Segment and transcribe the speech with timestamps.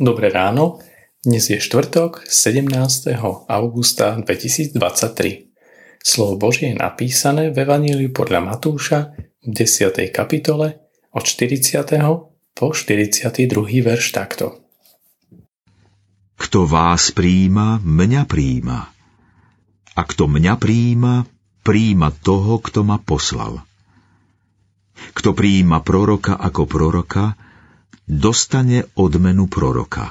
[0.00, 0.80] Dobré ráno,
[1.20, 2.72] dnes je štvrtok 17.
[3.52, 4.80] augusta 2023.
[6.00, 9.12] Slovo Božie je napísané v Evaníliu podľa Matúša
[9.44, 10.08] v 10.
[10.08, 11.84] kapitole od 40.
[12.56, 13.52] po 42.
[13.84, 14.64] verš takto.
[16.40, 18.88] Kto vás príjima, mňa príjima.
[19.92, 21.28] A kto mňa príjima,
[21.60, 23.68] príjima toho, kto ma poslal.
[25.12, 27.36] Kto príjima proroka ako proroka,
[28.10, 30.10] dostane odmenu proroka.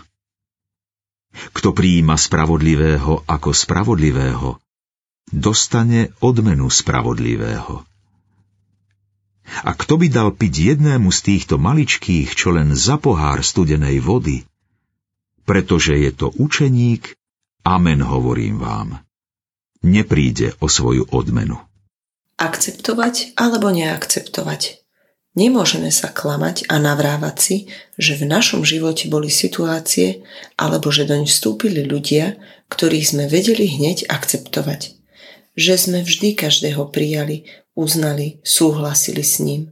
[1.52, 4.56] Kto prijíma spravodlivého ako spravodlivého,
[5.28, 7.84] dostane odmenu spravodlivého.
[9.50, 14.48] A kto by dal piť jednému z týchto maličkých, čo len za pohár studenej vody,
[15.44, 17.18] pretože je to učeník,
[17.68, 19.02] amen hovorím vám,
[19.84, 21.60] nepríde o svoju odmenu.
[22.40, 24.79] Akceptovať alebo neakceptovať.
[25.40, 27.58] Nemôžeme sa klamať a navrávať si,
[27.96, 30.20] že v našom živote boli situácie
[30.60, 32.36] alebo že doň vstúpili ľudia,
[32.68, 35.00] ktorých sme vedeli hneď akceptovať.
[35.56, 39.72] Že sme vždy každého prijali, uznali, súhlasili s ním.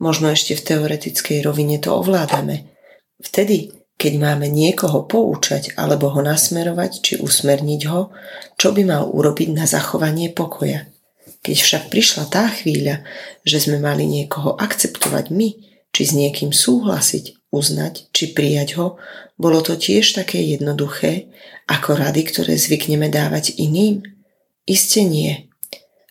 [0.00, 2.72] Možno ešte v teoretickej rovine to ovládame.
[3.20, 8.08] Vtedy, keď máme niekoho poučať alebo ho nasmerovať či usmerniť ho,
[8.56, 10.88] čo by mal urobiť na zachovanie pokoja–
[11.44, 13.04] keď však prišla tá chvíľa,
[13.44, 15.48] že sme mali niekoho akceptovať my,
[15.92, 18.96] či s niekým súhlasiť, uznať, či prijať ho,
[19.36, 21.28] bolo to tiež také jednoduché,
[21.68, 24.00] ako rady, ktoré zvykneme dávať iným?
[24.64, 25.52] Isté nie.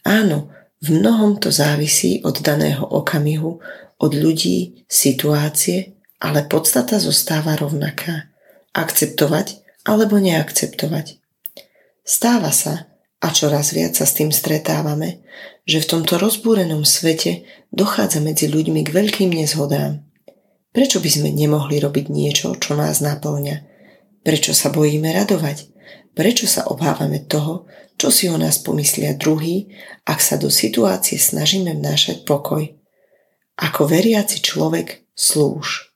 [0.05, 0.53] Áno,
[0.85, 3.57] v mnohom to závisí od daného okamihu,
[3.97, 8.29] od ľudí, situácie, ale podstata zostáva rovnaká.
[8.75, 11.17] Akceptovať alebo neakceptovať.
[12.03, 12.92] Stáva sa,
[13.23, 15.23] a čoraz viac sa s tým stretávame,
[15.63, 20.03] že v tomto rozbúrenom svete dochádza medzi ľuďmi k veľkým nezhodám.
[20.75, 23.63] Prečo by sme nemohli robiť niečo, čo nás naplňa?
[24.27, 25.71] Prečo sa bojíme radovať?
[26.11, 27.63] Prečo sa obávame toho,
[27.95, 29.71] čo si o nás pomyslia druhý,
[30.03, 32.67] ak sa do situácie snažíme vnášať pokoj?
[33.55, 35.95] Ako veriaci človek slúž.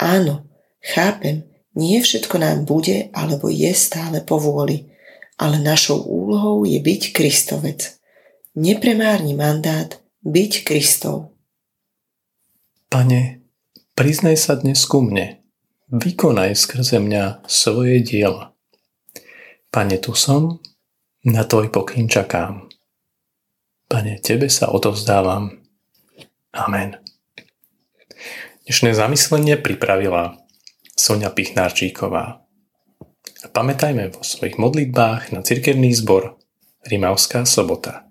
[0.00, 0.48] Áno,
[0.80, 1.44] chápem,
[1.76, 4.95] nie všetko nám bude alebo je stále povôli,
[5.36, 8.00] ale našou úlohou je byť Kristovec.
[8.56, 11.36] Nepremárni mandát byť Kristov.
[12.88, 13.44] Pane,
[13.92, 15.44] priznaj sa dnes ku mne.
[15.92, 18.56] Vykonaj skrze mňa svoje diela.
[19.68, 20.58] Pane, tu som,
[21.26, 22.70] na tvoj pokyn čakám.
[23.86, 25.52] Pane, tebe sa odovzdávam.
[26.56, 26.96] Amen.
[28.64, 30.40] Dnešné zamyslenie pripravila
[30.96, 32.45] Sonia Pichnárčíková.
[33.46, 36.34] A pamätajme vo svojich modlitbách na cirkevný zbor
[36.82, 38.05] Rimavská sobota.